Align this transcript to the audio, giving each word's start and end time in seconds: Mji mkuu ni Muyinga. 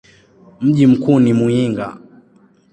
Mji 0.61 0.87
mkuu 0.87 1.19
ni 1.19 1.33
Muyinga. 1.33 1.97